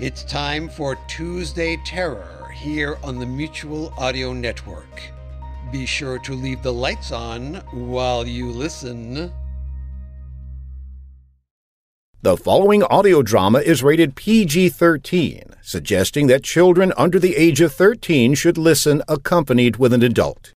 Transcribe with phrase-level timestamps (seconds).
[0.00, 5.02] It's time for Tuesday Terror here on the Mutual Audio Network.
[5.70, 9.30] Be sure to leave the lights on while you listen.
[12.22, 17.74] The following audio drama is rated PG 13, suggesting that children under the age of
[17.74, 20.54] 13 should listen accompanied with an adult.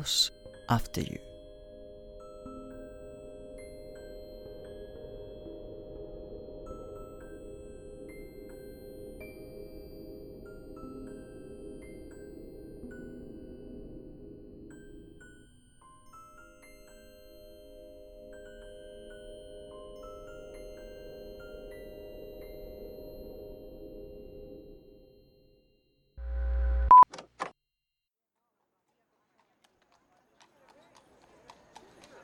[0.00, 0.30] Those
[0.70, 1.29] after you.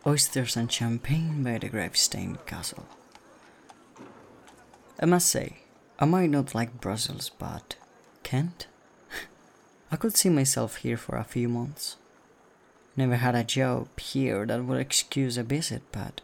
[0.06, 2.86] Oysters and champagne by the gravestained castle.
[5.00, 5.56] I must say,
[5.98, 7.74] I might not like Brussels, but
[8.22, 8.68] Kent?
[9.90, 11.96] I could see myself here for a few months.
[12.94, 16.20] Never had a job here that would excuse a visit, but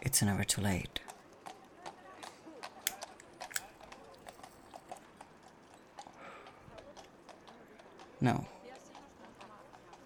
[0.00, 1.00] it's never too late.
[8.20, 8.46] No.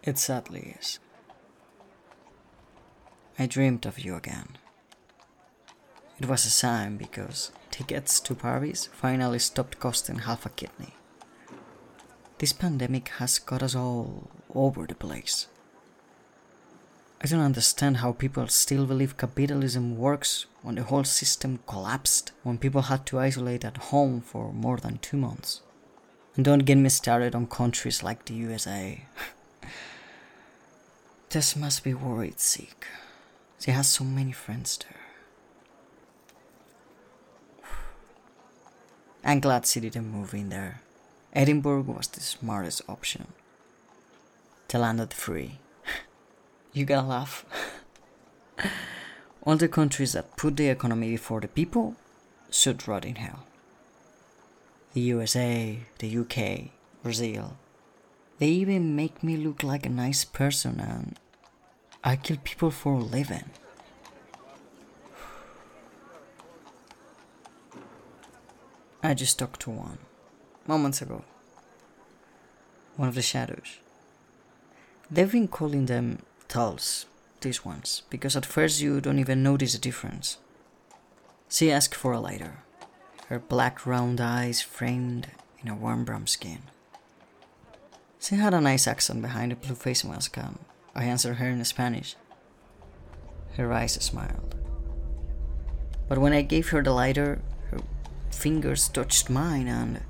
[0.03, 0.99] It sadly is.
[3.41, 4.59] I dreamed of you again.
[6.19, 10.93] It was a sign because tickets to Paris finally stopped costing half a kidney.
[12.37, 15.47] This pandemic has got us all over the place.
[17.23, 22.59] I don't understand how people still believe capitalism works when the whole system collapsed, when
[22.59, 25.63] people had to isolate at home for more than two months.
[26.37, 29.07] And don't get me started on countries like the USA.
[31.31, 32.87] this must be worried sick.
[33.61, 34.97] She has so many friends there.
[39.23, 40.81] I'm glad she didn't move in there.
[41.35, 43.29] Edinburgh was the smartest option.
[44.69, 45.59] The land the free.
[46.73, 47.45] you gotta laugh.
[49.43, 51.97] All the countries that put the economy before the people
[52.51, 53.45] should rot in hell.
[54.95, 56.71] The USA, the UK,
[57.03, 57.59] Brazil.
[58.39, 61.19] They even make me look like a nice person and
[62.03, 63.51] I kill people for a living.
[69.03, 69.99] I just talked to one
[70.67, 71.25] moments ago.
[72.97, 73.79] One of the shadows.
[75.11, 77.07] They've been calling them tulls,
[77.41, 80.39] these ones, because at first you don't even notice the difference.
[81.49, 82.59] She asked for a lighter,
[83.27, 85.29] her black round eyes framed
[85.61, 86.63] in a warm brown skin.
[88.21, 90.59] She had a nice accent behind a blue face mask and
[90.95, 92.17] I answered her in Spanish.
[93.57, 94.57] Her eyes smiled.
[96.09, 97.41] But when I gave her the lighter,
[97.71, 97.79] her
[98.31, 100.01] fingers touched mine and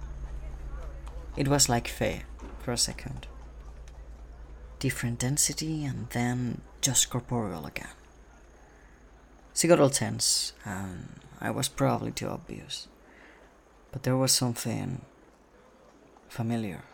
[1.37, 2.23] it was like Faye
[2.61, 3.27] for a second.
[4.79, 7.95] Different density and then just corporeal again.
[9.55, 12.89] She got all tense and I was probably too obvious.
[13.93, 15.03] But there was something
[16.29, 16.85] familiar.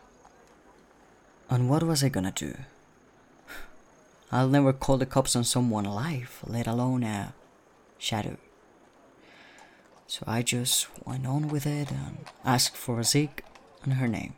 [1.48, 2.56] And what was I gonna do?
[4.32, 7.34] I'll never call the cops on someone alive, let alone a
[7.98, 8.36] shadow.
[10.08, 13.42] So I just went on with it and asked for a zig
[13.82, 14.34] and her name.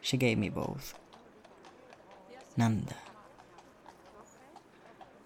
[0.00, 0.98] She gave me both.
[2.56, 2.96] Nanda.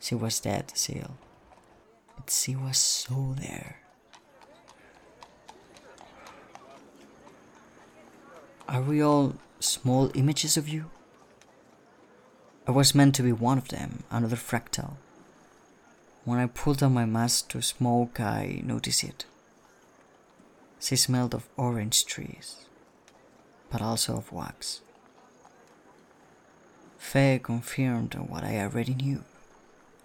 [0.01, 1.17] She was dead, Seal.
[2.17, 3.77] But she was so there.
[8.69, 10.91] Are we all small images of you?
[12.67, 14.93] I was meant to be one of them, another fractal.
[16.25, 19.25] When I pulled down my mask to smoke, I noticed it.
[20.79, 22.67] She smelled of orange trees,
[23.71, 24.81] but also of wax.
[26.99, 29.25] Faye confirmed what I already knew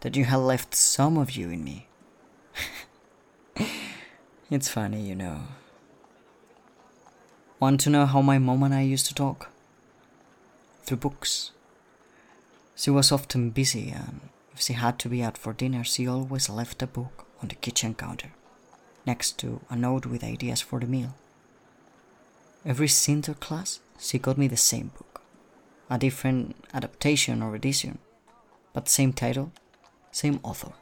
[0.01, 1.87] that you had left some of you in me.
[4.49, 5.41] it's funny, you know.
[7.59, 9.49] Want to know how my mom and I used to talk?
[10.83, 11.51] Through books.
[12.77, 16.47] She was often busy, and if she had to be out for dinner, she always
[16.47, 18.33] left a book on the kitchen counter,
[19.03, 21.15] next to a note with ideas for the meal.
[22.63, 25.21] Every Sinterklaas, she got me the same book,
[25.89, 27.97] a different adaptation or edition,
[28.73, 29.51] but same title,
[30.11, 30.73] same author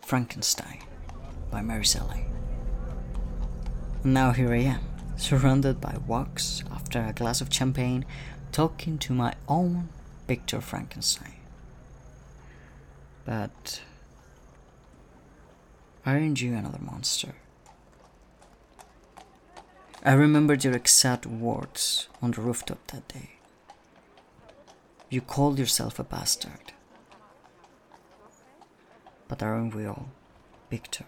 [0.00, 0.78] Frankenstein.
[1.50, 2.24] by Mary Shelley.
[4.02, 4.80] And now here I am,
[5.16, 8.06] surrounded by walks after a glass of champagne,
[8.50, 9.90] talking to my own
[10.32, 11.34] Victor Frankenstein.
[13.26, 13.82] But
[16.06, 17.34] aren't you another monster?
[20.02, 23.32] I remembered your exact words on the rooftop that day.
[25.10, 26.72] You called yourself a bastard.
[29.28, 30.08] But aren't we all,
[30.70, 31.04] Victor?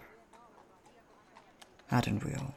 [1.91, 2.53] Aren't we all?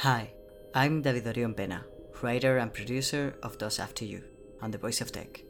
[0.00, 0.30] Hi,
[0.74, 1.82] I'm David Orion Pena,
[2.20, 4.22] writer and producer of Dos: After You
[4.60, 5.40] and The Voice of Tech.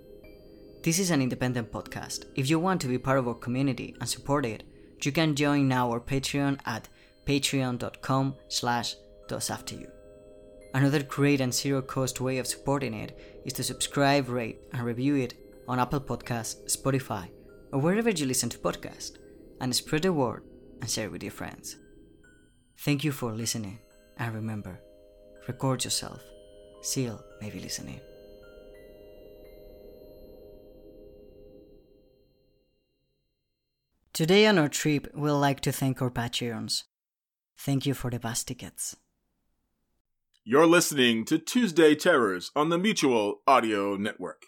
[0.85, 2.27] This is an independent podcast.
[2.37, 4.63] If you want to be part of our community and support it,
[5.03, 6.89] you can join now our Patreon at
[7.25, 8.95] patreon.com slash
[9.73, 9.89] you.
[10.75, 15.17] Another great and zero cost way of supporting it is to subscribe, rate, and review
[15.17, 15.35] it
[15.67, 17.31] on Apple Podcasts, Spotify,
[17.73, 19.19] or wherever you listen to podcasts,
[19.61, 20.45] and spread the word
[20.81, 21.79] and share with your friends.
[22.79, 23.81] Thank you for listening.
[24.19, 24.81] And remember,
[25.47, 26.23] record yourself.
[26.83, 28.01] Seal may be listening.
[34.13, 36.85] Today on our trip, we'd like to thank our Patreons.
[37.59, 38.97] Thank you for the bus tickets.
[40.43, 44.43] You're listening to Tuesday Terrors on the Mutual Audio Network.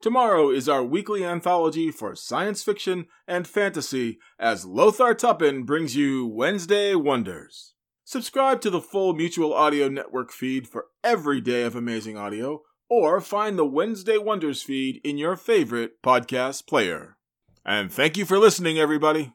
[0.00, 6.26] Tomorrow is our weekly anthology for science fiction and fantasy as Lothar Tuppen brings you
[6.26, 7.74] Wednesday Wonders.
[8.10, 13.20] Subscribe to the full Mutual Audio Network feed for every day of amazing audio, or
[13.20, 17.18] find the Wednesday Wonders feed in your favorite podcast player.
[17.66, 19.34] And thank you for listening, everybody.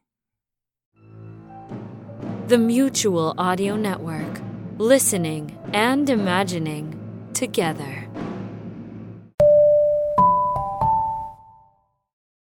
[2.47, 4.41] The Mutual Audio Network.
[4.79, 8.09] Listening and imagining together.